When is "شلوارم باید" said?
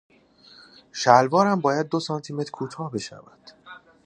0.91-1.89